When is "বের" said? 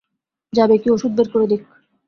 1.17-1.27